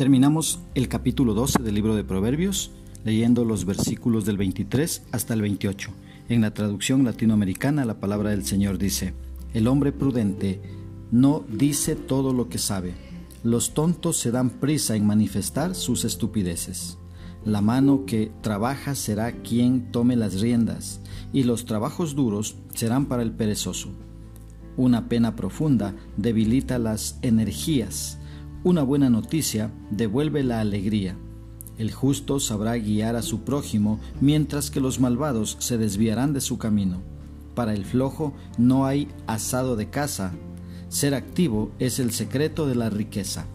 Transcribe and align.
Terminamos 0.00 0.60
el 0.74 0.88
capítulo 0.88 1.34
12 1.34 1.62
del 1.62 1.74
libro 1.74 1.94
de 1.94 2.04
Proverbios 2.04 2.70
leyendo 3.04 3.44
los 3.44 3.66
versículos 3.66 4.24
del 4.24 4.38
23 4.38 5.02
hasta 5.12 5.34
el 5.34 5.42
28. 5.42 5.90
En 6.30 6.40
la 6.40 6.54
traducción 6.54 7.04
latinoamericana 7.04 7.84
la 7.84 8.00
palabra 8.00 8.30
del 8.30 8.46
Señor 8.46 8.78
dice, 8.78 9.12
El 9.52 9.66
hombre 9.66 9.92
prudente 9.92 10.62
no 11.10 11.44
dice 11.50 11.96
todo 11.96 12.32
lo 12.32 12.48
que 12.48 12.56
sabe. 12.56 12.94
Los 13.44 13.74
tontos 13.74 14.16
se 14.16 14.30
dan 14.30 14.48
prisa 14.48 14.96
en 14.96 15.06
manifestar 15.06 15.74
sus 15.74 16.06
estupideces. 16.06 16.96
La 17.44 17.60
mano 17.60 18.06
que 18.06 18.32
trabaja 18.40 18.94
será 18.94 19.32
quien 19.32 19.92
tome 19.92 20.16
las 20.16 20.40
riendas, 20.40 21.02
y 21.30 21.42
los 21.42 21.66
trabajos 21.66 22.14
duros 22.14 22.56
serán 22.72 23.04
para 23.04 23.22
el 23.22 23.32
perezoso. 23.32 23.90
Una 24.78 25.10
pena 25.10 25.36
profunda 25.36 25.94
debilita 26.16 26.78
las 26.78 27.18
energías. 27.20 28.16
Una 28.62 28.82
buena 28.82 29.08
noticia 29.08 29.70
devuelve 29.90 30.44
la 30.44 30.60
alegría. 30.60 31.16
El 31.78 31.92
justo 31.92 32.38
sabrá 32.40 32.76
guiar 32.76 33.16
a 33.16 33.22
su 33.22 33.40
prójimo, 33.40 33.98
mientras 34.20 34.70
que 34.70 34.80
los 34.80 35.00
malvados 35.00 35.56
se 35.60 35.78
desviarán 35.78 36.34
de 36.34 36.42
su 36.42 36.58
camino. 36.58 37.00
Para 37.54 37.72
el 37.72 37.86
flojo 37.86 38.34
no 38.58 38.84
hay 38.84 39.08
asado 39.26 39.76
de 39.76 39.88
casa. 39.88 40.34
Ser 40.90 41.14
activo 41.14 41.70
es 41.78 42.00
el 42.00 42.10
secreto 42.10 42.66
de 42.66 42.74
la 42.74 42.90
riqueza. 42.90 43.46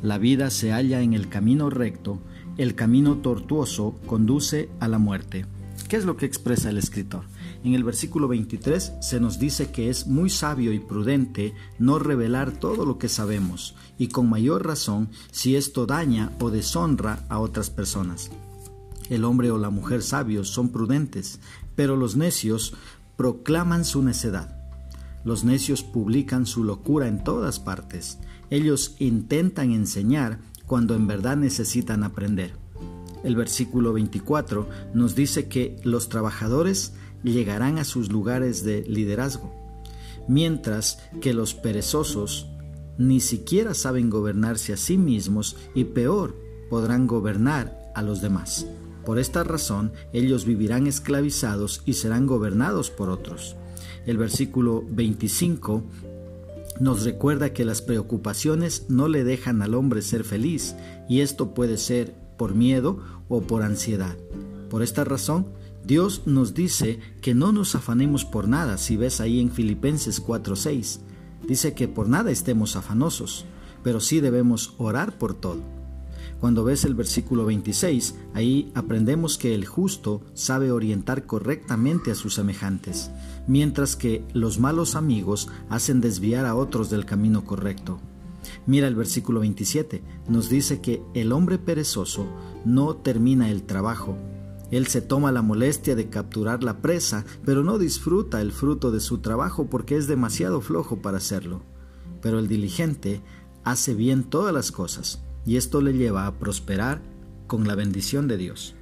La 0.00 0.16
vida 0.16 0.48
se 0.48 0.72
halla 0.72 1.02
en 1.02 1.12
el 1.12 1.28
camino 1.28 1.68
recto, 1.68 2.18
el 2.56 2.74
camino 2.74 3.18
tortuoso 3.18 4.00
conduce 4.06 4.70
a 4.80 4.88
la 4.88 4.98
muerte. 4.98 5.44
¿Qué 5.86 5.96
es 5.96 6.06
lo 6.06 6.16
que 6.16 6.24
expresa 6.24 6.70
el 6.70 6.78
escritor? 6.78 7.24
En 7.64 7.74
el 7.74 7.84
versículo 7.84 8.28
23 8.28 8.92
se 9.00 9.20
nos 9.20 9.38
dice 9.38 9.70
que 9.70 9.90
es 9.90 10.06
muy 10.06 10.30
sabio 10.30 10.72
y 10.72 10.78
prudente 10.78 11.54
no 11.78 11.98
revelar 11.98 12.52
todo 12.52 12.86
lo 12.86 12.98
que 12.98 13.08
sabemos, 13.08 13.74
y 13.98 14.08
con 14.08 14.28
mayor 14.28 14.66
razón 14.66 15.08
si 15.30 15.56
esto 15.56 15.86
daña 15.86 16.32
o 16.40 16.50
deshonra 16.50 17.24
a 17.28 17.38
otras 17.38 17.70
personas. 17.70 18.30
El 19.08 19.24
hombre 19.24 19.50
o 19.50 19.58
la 19.58 19.70
mujer 19.70 20.02
sabios 20.02 20.48
son 20.48 20.70
prudentes, 20.70 21.40
pero 21.74 21.96
los 21.96 22.16
necios 22.16 22.74
proclaman 23.16 23.84
su 23.84 24.02
necedad. 24.02 24.56
Los 25.24 25.44
necios 25.44 25.82
publican 25.82 26.46
su 26.46 26.64
locura 26.64 27.08
en 27.08 27.24
todas 27.24 27.58
partes. 27.58 28.18
Ellos 28.50 28.94
intentan 28.98 29.72
enseñar 29.72 30.38
cuando 30.66 30.94
en 30.94 31.06
verdad 31.06 31.36
necesitan 31.36 32.04
aprender. 32.04 32.52
El 33.24 33.34
versículo 33.34 33.92
24 33.92 34.68
nos 34.94 35.16
dice 35.16 35.48
que 35.48 35.80
los 35.82 36.08
trabajadores 36.08 36.94
llegarán 37.22 37.78
a 37.78 37.84
sus 37.84 38.10
lugares 38.10 38.64
de 38.64 38.82
liderazgo, 38.82 39.52
mientras 40.28 40.98
que 41.20 41.34
los 41.34 41.54
perezosos 41.54 42.48
ni 42.98 43.20
siquiera 43.20 43.74
saben 43.74 44.10
gobernarse 44.10 44.72
a 44.72 44.76
sí 44.76 44.96
mismos 44.96 45.56
y 45.74 45.84
peor, 45.84 46.36
podrán 46.70 47.06
gobernar 47.06 47.92
a 47.94 48.02
los 48.02 48.20
demás. 48.20 48.66
Por 49.04 49.18
esta 49.18 49.44
razón, 49.44 49.92
ellos 50.12 50.44
vivirán 50.44 50.86
esclavizados 50.86 51.82
y 51.86 51.92
serán 51.92 52.26
gobernados 52.26 52.90
por 52.90 53.08
otros. 53.08 53.56
El 54.04 54.18
versículo 54.18 54.84
25 54.88 55.84
nos 56.80 57.04
recuerda 57.04 57.52
que 57.52 57.64
las 57.64 57.82
preocupaciones 57.82 58.86
no 58.88 59.08
le 59.08 59.24
dejan 59.24 59.62
al 59.62 59.74
hombre 59.74 60.02
ser 60.02 60.24
feliz, 60.24 60.74
y 61.08 61.20
esto 61.20 61.54
puede 61.54 61.78
ser 61.78 62.14
por 62.36 62.54
miedo 62.54 63.00
o 63.28 63.42
por 63.42 63.62
ansiedad. 63.62 64.16
Por 64.68 64.82
esta 64.82 65.04
razón, 65.04 65.46
Dios 65.86 66.22
nos 66.26 66.52
dice 66.52 66.98
que 67.20 67.32
no 67.32 67.52
nos 67.52 67.76
afanemos 67.76 68.24
por 68.24 68.48
nada, 68.48 68.76
si 68.76 68.96
ves 68.96 69.20
ahí 69.20 69.38
en 69.38 69.52
Filipenses 69.52 70.20
4:6. 70.20 70.98
Dice 71.46 71.74
que 71.74 71.86
por 71.86 72.08
nada 72.08 72.32
estemos 72.32 72.74
afanosos, 72.74 73.44
pero 73.84 74.00
sí 74.00 74.18
debemos 74.18 74.74
orar 74.78 75.16
por 75.16 75.34
todo. 75.34 75.62
Cuando 76.40 76.64
ves 76.64 76.84
el 76.84 76.96
versículo 76.96 77.44
26, 77.46 78.16
ahí 78.34 78.72
aprendemos 78.74 79.38
que 79.38 79.54
el 79.54 79.64
justo 79.64 80.22
sabe 80.34 80.72
orientar 80.72 81.24
correctamente 81.24 82.10
a 82.10 82.16
sus 82.16 82.34
semejantes, 82.34 83.12
mientras 83.46 83.94
que 83.94 84.24
los 84.32 84.58
malos 84.58 84.96
amigos 84.96 85.48
hacen 85.70 86.00
desviar 86.00 86.46
a 86.46 86.56
otros 86.56 86.90
del 86.90 87.04
camino 87.04 87.44
correcto. 87.44 88.00
Mira 88.66 88.88
el 88.88 88.96
versículo 88.96 89.38
27, 89.38 90.02
nos 90.28 90.48
dice 90.48 90.80
que 90.80 91.00
el 91.14 91.30
hombre 91.30 91.58
perezoso 91.58 92.26
no 92.64 92.96
termina 92.96 93.50
el 93.50 93.62
trabajo, 93.62 94.16
él 94.70 94.86
se 94.88 95.00
toma 95.00 95.32
la 95.32 95.42
molestia 95.42 95.94
de 95.94 96.08
capturar 96.08 96.64
la 96.64 96.80
presa, 96.80 97.24
pero 97.44 97.62
no 97.62 97.78
disfruta 97.78 98.40
el 98.40 98.52
fruto 98.52 98.90
de 98.90 99.00
su 99.00 99.18
trabajo 99.18 99.66
porque 99.66 99.96
es 99.96 100.06
demasiado 100.08 100.60
flojo 100.60 100.96
para 101.00 101.18
hacerlo. 101.18 101.62
Pero 102.20 102.38
el 102.38 102.48
diligente 102.48 103.22
hace 103.64 103.94
bien 103.94 104.24
todas 104.24 104.52
las 104.52 104.72
cosas, 104.72 105.22
y 105.44 105.56
esto 105.56 105.80
le 105.80 105.92
lleva 105.92 106.26
a 106.26 106.38
prosperar 106.38 107.00
con 107.46 107.66
la 107.68 107.74
bendición 107.76 108.26
de 108.26 108.36
Dios. 108.36 108.74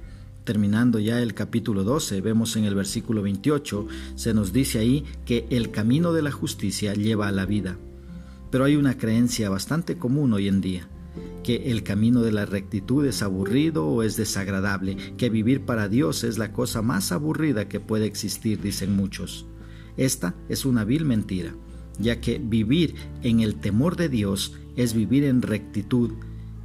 Terminando 0.43 0.99
ya 0.99 1.21
el 1.21 1.33
capítulo 1.33 1.83
12, 1.83 2.21
vemos 2.21 2.55
en 2.55 2.65
el 2.65 2.75
versículo 2.75 3.21
28, 3.21 3.87
se 4.15 4.33
nos 4.33 4.53
dice 4.53 4.79
ahí 4.79 5.03
que 5.25 5.47
el 5.49 5.71
camino 5.71 6.13
de 6.13 6.21
la 6.21 6.31
justicia 6.31 6.93
lleva 6.93 7.27
a 7.27 7.31
la 7.31 7.45
vida. 7.45 7.77
Pero 8.51 8.63
hay 8.63 8.75
una 8.75 8.97
creencia 8.97 9.49
bastante 9.49 9.97
común 9.97 10.33
hoy 10.33 10.47
en 10.47 10.61
día 10.61 10.87
que 11.45 11.69
el 11.69 11.83
camino 11.83 12.23
de 12.23 12.31
la 12.31 12.47
rectitud 12.47 13.05
es 13.05 13.21
aburrido 13.21 13.85
o 13.85 14.01
es 14.01 14.17
desagradable, 14.17 14.97
que 15.15 15.29
vivir 15.29 15.63
para 15.63 15.87
Dios 15.87 16.23
es 16.23 16.39
la 16.39 16.51
cosa 16.51 16.81
más 16.81 17.11
aburrida 17.11 17.69
que 17.69 17.79
puede 17.79 18.07
existir, 18.07 18.59
dicen 18.59 18.95
muchos. 18.95 19.45
Esta 19.95 20.33
es 20.49 20.65
una 20.65 20.85
vil 20.85 21.05
mentira, 21.05 21.53
ya 21.99 22.19
que 22.19 22.39
vivir 22.39 22.95
en 23.21 23.41
el 23.41 23.57
temor 23.57 23.95
de 23.95 24.09
Dios 24.09 24.55
es 24.75 24.95
vivir 24.95 25.23
en 25.23 25.43
rectitud, 25.43 26.13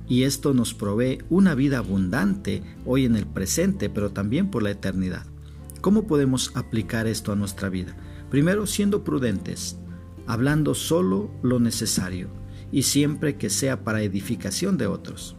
y 0.09 0.23
esto 0.23 0.55
nos 0.55 0.73
provee 0.73 1.19
una 1.29 1.55
vida 1.55 1.77
abundante 1.77 2.63
hoy 2.87 3.05
en 3.05 3.17
el 3.17 3.27
presente, 3.27 3.91
pero 3.91 4.13
también 4.13 4.51
por 4.51 4.63
la 4.63 4.71
eternidad. 4.71 5.27
¿Cómo 5.83 6.07
podemos 6.07 6.53
aplicar 6.55 7.07
esto 7.07 7.33
a 7.33 7.37
nuestra 7.37 7.69
vida? 7.69 7.95
Primero, 8.31 8.67
siendo 8.67 9.05
prudentes, 9.05 9.77
hablando 10.27 10.75
solo 10.75 11.31
lo 11.43 11.61
necesario 11.61 12.41
y 12.73 12.83
siempre 12.83 13.37
que 13.37 13.51
sea 13.51 13.85
para 13.85 14.03
edificación 14.03 14.77
de 14.77 14.87
otros. 14.87 15.37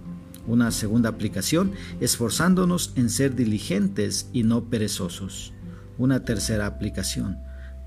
Una 0.48 0.72
segunda 0.72 1.10
aplicación, 1.10 1.74
esforzándonos 2.00 2.94
en 2.96 3.10
ser 3.10 3.36
diligentes 3.36 4.30
y 4.34 4.44
no 4.44 4.70
perezosos. 4.70 5.54
Una 5.98 6.26
tercera 6.26 6.66
aplicación, 6.66 7.38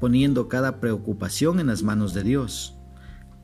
poniendo 0.00 0.48
cada 0.48 0.80
preocupación 0.80 1.58
en 1.58 1.66
las 1.66 1.82
manos 1.82 2.14
de 2.14 2.22
Dios 2.22 2.76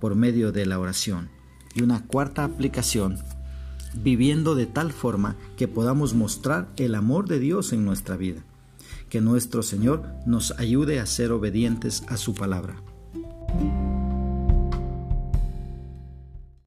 por 0.00 0.14
medio 0.14 0.52
de 0.52 0.66
la 0.66 0.78
oración. 0.78 1.28
Y 1.74 1.82
una 1.82 2.06
cuarta 2.06 2.44
aplicación, 2.44 3.18
viviendo 3.94 4.54
de 4.54 4.66
tal 4.66 4.92
forma 4.92 5.36
que 5.56 5.68
podamos 5.68 6.14
mostrar 6.14 6.68
el 6.76 6.94
amor 6.94 7.28
de 7.28 7.38
Dios 7.38 7.72
en 7.72 7.84
nuestra 7.84 8.16
vida. 8.16 8.42
Que 9.08 9.20
nuestro 9.20 9.62
Señor 9.62 10.04
nos 10.26 10.52
ayude 10.58 11.00
a 11.00 11.06
ser 11.06 11.32
obedientes 11.32 12.04
a 12.08 12.16
su 12.16 12.34
palabra. 12.34 12.76